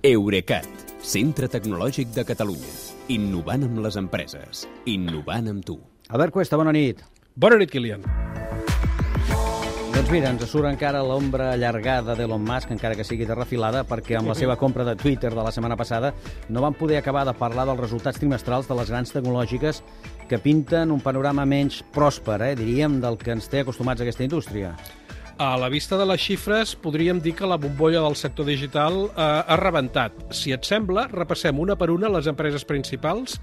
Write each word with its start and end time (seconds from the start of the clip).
Eurecat, 0.00 0.64
centre 1.04 1.44
tecnològic 1.52 2.14
de 2.14 2.22
Catalunya. 2.24 2.70
Innovant 3.12 3.66
amb 3.66 3.82
les 3.84 3.98
empreses. 4.00 4.62
Innovant 4.88 5.50
amb 5.50 5.66
tu. 5.66 5.74
Albert 6.08 6.32
Cuesta, 6.32 6.56
bona 6.56 6.72
nit. 6.72 7.02
Bona 7.36 7.58
nit, 7.60 7.68
Kilian. 7.68 8.06
Doncs 9.92 10.08
mira, 10.08 10.30
ens 10.32 10.46
surt 10.48 10.70
encara 10.70 11.02
l'ombra 11.04 11.50
allargada 11.52 12.14
d'Elon 12.16 12.40
Musk, 12.40 12.72
encara 12.72 12.96
que 12.96 13.04
sigui 13.04 13.28
de 13.28 13.36
refilada, 13.36 13.84
perquè 13.84 14.16
amb 14.16 14.32
la 14.32 14.38
seva 14.38 14.56
compra 14.56 14.88
de 14.88 14.96
Twitter 14.96 15.34
de 15.34 15.44
la 15.44 15.52
setmana 15.52 15.76
passada 15.76 16.14
no 16.48 16.64
van 16.64 16.78
poder 16.80 16.96
acabar 16.96 17.26
de 17.28 17.36
parlar 17.36 17.68
dels 17.68 17.84
resultats 17.84 18.22
trimestrals 18.22 18.72
de 18.72 18.80
les 18.80 18.88
grans 18.88 19.12
tecnològiques 19.12 19.82
que 20.32 20.40
pinten 20.40 20.96
un 20.96 21.04
panorama 21.04 21.44
menys 21.44 21.82
pròsper, 21.92 22.40
eh, 22.48 22.56
diríem, 22.56 23.02
del 23.04 23.20
que 23.20 23.36
ens 23.36 23.52
té 23.52 23.66
acostumats 23.66 24.00
a 24.00 24.08
aquesta 24.08 24.24
indústria. 24.24 24.72
A 25.40 25.56
la 25.56 25.70
vista 25.72 25.96
de 25.96 26.04
les 26.04 26.20
xifres, 26.20 26.74
podríem 26.76 27.16
dir 27.24 27.32
que 27.32 27.48
la 27.48 27.56
bombolla 27.56 28.02
del 28.04 28.12
sector 28.20 28.44
digital 28.44 29.06
eh, 29.08 29.22
ha 29.24 29.56
rebentat. 29.56 30.18
Si 30.36 30.52
et 30.52 30.66
sembla, 30.68 31.06
repassem 31.08 31.56
una 31.56 31.78
per 31.80 31.88
una 31.88 32.10
les 32.12 32.26
empreses 32.28 32.66
principals, 32.68 33.38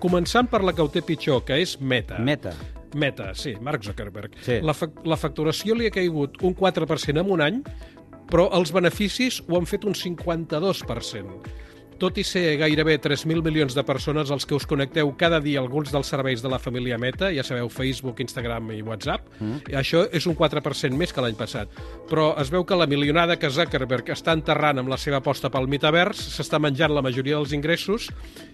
començant 0.00 0.48
per 0.48 0.62
la 0.64 0.72
que 0.72 0.80
ho 0.80 0.88
té 0.88 1.02
pitjor, 1.04 1.42
que 1.44 1.58
és 1.60 1.74
Meta. 1.76 2.16
Meta. 2.24 2.54
Meta, 2.96 3.34
sí, 3.36 3.52
Mark 3.60 3.84
Zuckerberg. 3.84 4.38
Sí. 4.40 4.62
La, 4.64 4.72
fa 4.72 4.88
la 5.04 5.20
facturació 5.20 5.76
li 5.76 5.90
ha 5.90 5.92
caigut 5.92 6.40
un 6.40 6.56
4% 6.56 7.20
en 7.20 7.34
un 7.36 7.44
any, 7.44 7.60
però 8.32 8.48
els 8.56 8.72
beneficis 8.72 9.42
ho 9.44 9.60
han 9.60 9.68
fet 9.68 9.84
un 9.84 9.92
52%. 9.92 11.52
Tot 12.00 12.18
i 12.18 12.24
ser 12.26 12.56
gairebé 12.60 12.98
3.000 13.02 13.44
milions 13.44 13.74
de 13.76 13.84
persones 13.86 14.30
els 14.34 14.46
que 14.48 14.56
us 14.56 14.66
connecteu 14.68 15.12
cada 15.18 15.40
dia 15.40 15.60
a 15.60 15.62
alguns 15.62 15.92
dels 15.92 16.08
serveis 16.12 16.42
de 16.42 16.50
la 16.52 16.60
família 16.62 16.98
Meta, 16.98 17.30
ja 17.34 17.44
sabeu, 17.46 17.68
Facebook, 17.72 18.20
Instagram 18.24 18.72
i 18.76 18.82
WhatsApp, 18.86 19.28
mm. 19.38 19.72
això 19.78 20.04
és 20.12 20.26
un 20.26 20.36
4% 20.38 20.98
més 20.98 21.12
que 21.12 21.24
l'any 21.24 21.38
passat. 21.38 21.72
Però 22.10 22.32
es 22.42 22.52
veu 22.52 22.66
que 22.68 22.78
la 22.78 22.88
milionada 22.90 23.38
que 23.40 23.50
Zuckerberg 23.50 24.12
està 24.14 24.36
enterrant 24.36 24.82
amb 24.82 24.92
la 24.92 25.00
seva 25.00 25.22
aposta 25.22 25.50
pel 25.52 25.70
metavers 25.70 26.20
s'està 26.36 26.60
menjant 26.62 26.94
la 26.94 27.04
majoria 27.04 27.38
dels 27.38 27.54
ingressos 27.56 28.08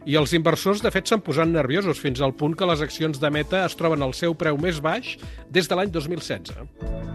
i 0.07 0.19
els 0.19 0.35
inversors, 0.37 0.83
de 0.85 0.93
fet, 0.95 1.09
s'han 1.09 1.25
posat 1.25 1.51
nerviosos 1.51 2.01
fins 2.03 2.23
al 2.23 2.37
punt 2.37 2.57
que 2.59 2.69
les 2.69 2.85
accions 2.85 3.21
de 3.21 3.31
Meta 3.33 3.65
es 3.67 3.79
troben 3.79 4.03
al 4.05 4.17
seu 4.17 4.37
preu 4.39 4.59
més 4.61 4.83
baix 4.85 5.17
des 5.51 5.69
de 5.69 5.79
l'any 5.79 5.95
2016. 5.95 7.08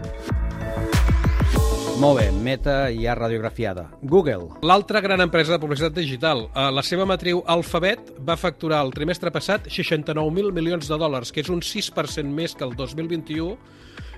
Molt 1.94 2.18
bé, 2.18 2.24
Meta 2.32 2.88
ja 2.90 3.14
radiografiada. 3.14 3.84
Google. 4.02 4.48
L'altra 4.66 4.98
gran 5.00 5.20
empresa 5.22 5.52
de 5.54 5.60
publicitat 5.62 5.94
digital, 5.94 6.48
eh, 6.50 6.70
la 6.74 6.82
seva 6.82 7.06
matriu 7.06 7.44
Alphabet, 7.46 8.10
va 8.18 8.34
facturar 8.36 8.80
el 8.82 8.90
trimestre 8.90 9.30
passat 9.30 9.68
69.000 9.70 10.50
milions 10.52 10.88
de 10.90 10.98
dòlars, 10.98 11.30
que 11.30 11.40
és 11.40 11.48
un 11.54 11.62
6% 11.62 12.34
més 12.34 12.56
que 12.58 12.64
el 12.66 12.74
2021, 12.74 13.54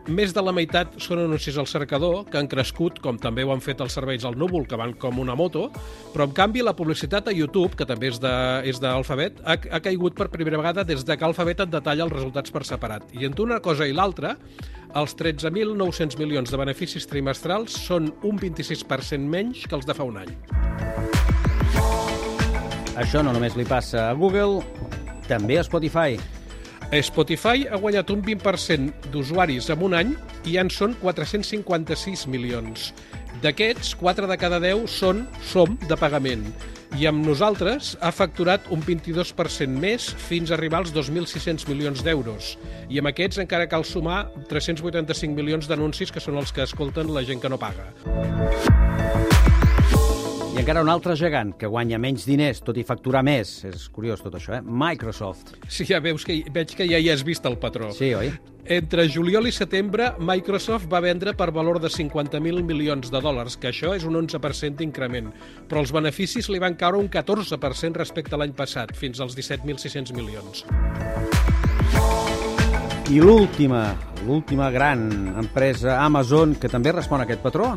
més 0.08 0.32
de 0.34 0.42
la 0.44 0.52
meitat 0.54 0.94
són 1.02 1.20
anuncis 1.24 1.56
al 1.58 1.66
cercador, 1.66 2.24
que 2.30 2.38
han 2.38 2.48
crescut, 2.50 3.00
com 3.02 3.18
també 3.18 3.44
ho 3.44 3.52
han 3.54 3.62
fet 3.64 3.80
els 3.82 3.96
serveis 3.96 4.24
al 4.24 4.36
núvol, 4.38 4.66
que 4.68 4.78
van 4.78 4.94
com 5.00 5.18
una 5.22 5.34
moto, 5.38 5.66
però 6.12 6.28
en 6.28 6.34
canvi 6.36 6.62
la 6.62 6.76
publicitat 6.78 7.28
a 7.28 7.34
YouTube, 7.34 7.74
que 7.78 7.86
també 7.88 8.12
és 8.12 8.80
d'Alphabet, 8.82 9.42
ha, 9.44 9.56
ha 9.56 9.82
caigut 9.82 10.16
per 10.18 10.28
primera 10.32 10.60
vegada 10.60 10.84
des 10.86 11.04
de 11.04 11.16
que 11.16 11.26
Alphabet 11.26 11.64
et 11.64 11.72
detalla 11.72 12.06
els 12.06 12.14
resultats 12.14 12.54
per 12.54 12.64
separat. 12.68 13.10
I 13.18 13.26
entre 13.26 13.46
una 13.46 13.60
cosa 13.64 13.88
i 13.88 13.96
l'altra, 13.96 14.36
els 14.96 15.16
13.900 15.18 16.18
milions 16.20 16.52
de 16.52 16.60
beneficis 16.60 17.08
trimestrals 17.10 17.74
són 17.88 18.12
un 18.22 18.38
26% 18.40 19.26
menys 19.26 19.66
que 19.66 19.76
els 19.76 19.88
de 19.88 19.96
fa 19.96 20.06
un 20.06 20.22
any. 20.22 20.32
Això 22.96 23.20
no 23.20 23.34
només 23.34 23.58
li 23.58 23.66
passa 23.68 24.08
a 24.08 24.16
Google, 24.16 24.62
també 25.28 25.58
a 25.60 25.66
Spotify. 25.66 26.16
Spotify 27.02 27.66
ha 27.66 27.78
guanyat 27.82 28.10
un 28.14 28.22
20% 28.22 29.10
d'usuaris 29.10 29.70
en 29.74 29.82
un 29.82 29.94
any 29.98 30.14
i 30.46 30.54
ja 30.54 30.62
en 30.62 30.70
són 30.70 30.94
456 31.02 32.26
milions. 32.30 32.92
D'aquests, 33.42 33.96
4 34.00 34.30
de 34.30 34.36
cada 34.40 34.60
10 34.62 34.86
són 34.88 35.26
som 35.44 35.74
de 35.88 35.98
pagament 35.98 36.46
i 36.96 37.08
amb 37.10 37.26
nosaltres 37.26 37.94
ha 38.00 38.12
facturat 38.14 38.70
un 38.72 38.80
22% 38.84 39.80
més 39.82 40.06
fins 40.28 40.50
a 40.50 40.56
arribar 40.56 40.80
als 40.80 40.94
2.600 40.94 41.66
milions 41.68 42.04
d'euros. 42.06 42.54
I 42.88 43.02
amb 43.02 43.10
aquests 43.10 43.42
encara 43.42 43.68
cal 43.68 43.84
sumar 43.84 44.22
385 44.48 45.34
milions 45.36 45.68
d'anuncis 45.68 46.14
que 46.14 46.22
són 46.22 46.38
els 46.40 46.54
que 46.54 46.64
escolten 46.64 47.12
la 47.12 47.26
gent 47.26 47.42
que 47.42 47.52
no 47.52 47.60
paga. 47.60 47.90
I 50.56 50.62
encara 50.62 50.80
un 50.80 50.88
altre 50.88 51.12
gegant 51.20 51.50
que 51.60 51.68
guanya 51.68 51.98
menys 52.00 52.22
diners, 52.24 52.62
tot 52.64 52.78
i 52.80 52.82
facturar 52.88 53.20
més. 53.26 53.50
És 53.68 53.82
curiós 53.92 54.22
tot 54.24 54.38
això, 54.38 54.54
eh? 54.56 54.62
Microsoft. 54.64 55.50
Sí, 55.68 55.84
ja 55.84 55.98
veus 56.00 56.22
que 56.24 56.38
veig 56.48 56.70
que 56.78 56.86
ja 56.88 56.96
hi 56.96 57.10
has 57.12 57.20
vist 57.28 57.44
el 57.44 57.58
patró. 57.60 57.90
Sí, 57.92 58.14
oi? 58.16 58.30
Entre 58.64 59.04
juliol 59.12 59.50
i 59.50 59.52
setembre, 59.52 60.06
Microsoft 60.16 60.88
va 60.88 61.02
vendre 61.04 61.34
per 61.36 61.50
valor 61.52 61.76
de 61.82 61.90
50.000 61.92 62.64
milions 62.64 63.12
de 63.12 63.20
dòlars, 63.20 63.58
que 63.60 63.68
això 63.68 63.92
és 63.98 64.06
un 64.08 64.16
11% 64.16 64.80
d'increment, 64.80 65.28
però 65.68 65.84
els 65.84 65.92
beneficis 65.92 66.48
li 66.48 66.62
van 66.62 66.78
caure 66.80 67.02
un 67.04 67.12
14% 67.12 68.00
respecte 68.00 68.32
a 68.32 68.40
l'any 68.40 68.56
passat, 68.56 68.96
fins 68.96 69.20
als 69.20 69.36
17.600 69.36 70.16
milions. 70.16 70.64
I 73.12 73.20
l'última, 73.20 73.84
l'última 74.24 74.72
gran 74.72 75.04
empresa, 75.36 76.00
Amazon, 76.00 76.56
que 76.56 76.72
també 76.72 76.96
respon 76.96 77.20
a 77.20 77.28
aquest 77.28 77.44
patró? 77.44 77.74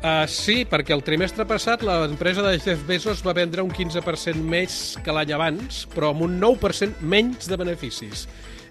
Uh, 0.00 0.24
sí, 0.32 0.62
perquè 0.64 0.94
el 0.96 1.02
trimestre 1.04 1.44
passat 1.44 1.82
l'empresa 1.84 2.40
de 2.40 2.54
Jeff 2.56 2.86
Bezos 2.88 3.20
va 3.20 3.34
vendre 3.36 3.60
un 3.60 3.68
15% 3.68 4.40
més 4.48 4.76
que 5.04 5.12
l'any 5.12 5.34
abans, 5.36 5.82
però 5.92 6.14
amb 6.14 6.24
un 6.24 6.38
9% 6.40 7.04
menys 7.04 7.50
de 7.50 7.58
beneficis. 7.60 8.24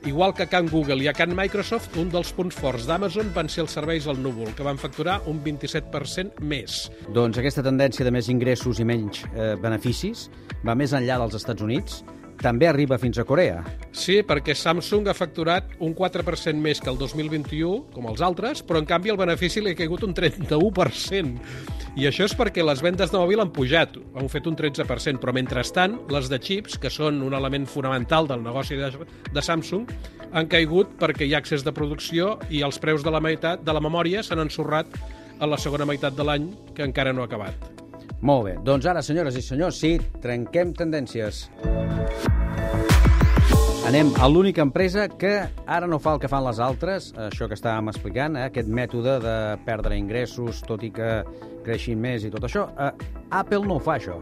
Igual 0.10 0.34
que 0.34 0.48
Can 0.50 0.72
Google 0.72 1.04
i 1.04 1.10
a 1.12 1.14
Can 1.14 1.36
Microsoft, 1.38 2.00
un 2.02 2.10
dels 2.10 2.32
punts 2.34 2.58
forts 2.58 2.88
d'Amazon 2.90 3.30
van 3.36 3.50
ser 3.52 3.62
els 3.68 3.78
serveis 3.78 4.08
al 4.10 4.18
núvol, 4.24 4.50
que 4.58 4.66
van 4.66 4.82
facturar 4.82 5.20
un 5.30 5.44
27% 5.46 6.42
més. 6.42 6.88
Doncs 7.14 7.38
aquesta 7.38 7.62
tendència 7.62 8.08
de 8.08 8.16
més 8.16 8.32
ingressos 8.34 8.82
i 8.82 8.88
menys 8.90 9.22
eh, 9.36 9.54
beneficis 9.62 10.32
va 10.66 10.74
més 10.74 10.98
enllà 10.98 11.20
dels 11.22 11.38
Estats 11.38 11.62
Units, 11.62 12.02
també 12.40 12.68
arriba 12.70 12.98
fins 13.00 13.20
a 13.20 13.26
Corea. 13.28 13.64
Sí, 13.92 14.20
perquè 14.26 14.56
Samsung 14.56 15.10
ha 15.10 15.16
facturat 15.18 15.74
un 15.84 15.94
4% 15.96 16.56
més 16.60 16.80
que 16.82 16.90
el 16.92 17.00
2021, 17.00 17.90
com 17.94 18.08
els 18.12 18.24
altres, 18.26 18.64
però 18.64 18.82
en 18.82 18.88
canvi 18.90 19.14
el 19.14 19.20
benefici 19.20 19.64
li 19.64 19.74
ha 19.74 19.80
caigut 19.80 20.06
un 20.08 20.16
31%. 20.16 21.34
I 22.00 22.08
això 22.08 22.28
és 22.30 22.36
perquè 22.38 22.64
les 22.64 22.84
vendes 22.86 23.12
de 23.12 23.18
mòbil 23.18 23.44
han 23.44 23.52
pujat, 23.56 23.98
han 24.16 24.32
fet 24.32 24.48
un 24.48 24.56
13%, 24.60 25.20
però 25.20 25.34
mentrestant 25.36 25.98
les 26.14 26.30
de 26.32 26.40
xips, 26.40 26.78
que 26.80 26.92
són 26.94 27.24
un 27.26 27.36
element 27.36 27.68
fonamental 27.68 28.30
del 28.30 28.44
negoci 28.46 28.80
de, 28.80 28.92
de 29.34 29.44
Samsung, 29.44 29.90
han 30.32 30.48
caigut 30.48 30.94
perquè 31.02 31.28
hi 31.28 31.34
ha 31.34 31.42
accés 31.44 31.66
de 31.66 31.74
producció 31.76 32.38
i 32.50 32.64
els 32.66 32.80
preus 32.80 33.04
de 33.04 33.12
la 33.12 33.22
meitat 33.24 33.66
de 33.66 33.76
la 33.76 33.84
memòria 33.84 34.24
s'han 34.24 34.46
ensorrat 34.46 35.00
a 35.40 35.48
la 35.48 35.58
segona 35.58 35.88
meitat 35.88 36.16
de 36.16 36.26
l'any, 36.28 36.50
que 36.76 36.86
encara 36.86 37.14
no 37.16 37.24
ha 37.24 37.30
acabat. 37.32 37.80
Molt 38.22 38.46
bé. 38.50 38.58
Doncs 38.68 38.90
ara, 38.92 39.04
senyores 39.06 39.40
i 39.40 39.44
senyors, 39.46 39.80
sí, 39.80 39.96
trenquem 40.24 40.76
tendències. 40.76 41.48
Anem 43.90 44.12
a 44.22 44.28
l'única 44.30 44.62
empresa 44.62 45.08
que 45.10 45.32
ara 45.66 45.88
no 45.90 45.98
fa 45.98 46.12
el 46.14 46.20
que 46.22 46.30
fan 46.30 46.44
les 46.46 46.60
altres, 46.62 47.08
això 47.24 47.48
que 47.50 47.56
estàvem 47.58 47.88
explicant, 47.90 48.36
eh, 48.38 48.44
aquest 48.46 48.68
mètode 48.70 49.16
de 49.24 49.34
perdre 49.66 49.98
ingressos, 49.98 50.60
tot 50.68 50.86
i 50.86 50.92
que 50.94 51.08
creixin 51.66 51.98
més 51.98 52.22
i 52.22 52.30
tot 52.30 52.46
això. 52.46 52.68
Eh, 52.78 52.92
Apple 53.40 53.66
no 53.66 53.80
fa, 53.82 53.96
això. 53.98 54.20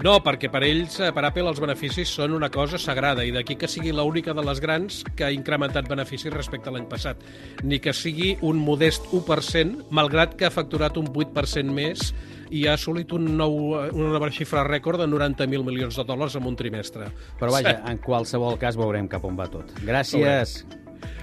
No, 0.00 0.14
perquè 0.24 0.48
per 0.48 0.62
ells, 0.64 0.94
eh, 1.04 1.10
per 1.12 1.26
Apple, 1.28 1.44
els 1.50 1.60
beneficis 1.60 2.08
són 2.16 2.32
una 2.32 2.48
cosa 2.48 2.78
sagrada 2.80 3.24
i 3.26 3.32
d'aquí 3.34 3.58
que 3.60 3.68
sigui 3.68 3.92
l'única 3.92 4.32
de 4.32 4.44
les 4.46 4.60
grans 4.64 5.02
que 5.16 5.26
ha 5.26 5.32
incrementat 5.34 5.88
beneficis 5.90 6.32
respecte 6.32 6.70
a 6.70 6.72
l'any 6.72 6.86
passat. 6.88 7.20
Ni 7.62 7.82
que 7.84 7.92
sigui 7.92 8.30
un 8.40 8.62
modest 8.64 9.10
1%, 9.12 9.90
malgrat 9.92 10.38
que 10.40 10.48
ha 10.48 10.50
facturat 10.54 10.96
un 10.96 11.10
8% 11.12 11.68
més 11.76 12.14
i 12.50 12.64
ha 12.66 12.78
assolit 12.78 13.12
un 13.12 13.28
nou, 13.36 13.58
una 13.92 14.14
nova 14.14 14.30
xifra 14.32 14.64
rècord 14.64 15.02
de 15.02 15.08
90.000 15.10 15.68
milions 15.68 16.00
de 16.00 16.06
dòlars 16.08 16.38
en 16.40 16.48
un 16.48 16.56
trimestre. 16.56 17.10
Però 17.38 17.52
vaja, 17.52 17.76
en 17.90 18.00
qualsevol 18.00 18.56
cas 18.58 18.80
veurem 18.80 19.08
cap 19.10 19.28
on 19.28 19.36
va 19.36 19.50
tot. 19.52 19.68
Gràcies. 19.84 20.62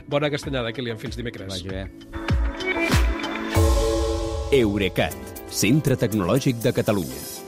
Bona 0.08 0.30
castanyada, 0.30 0.72
Kilian. 0.72 1.02
Fins 1.02 1.18
dimecres. 1.18 1.50
Vagi 1.50 1.68
bé. 1.68 1.88
Eurecat, 4.62 5.18
centre 5.50 5.98
tecnològic 6.00 6.62
de 6.64 6.72
Catalunya. 6.78 7.37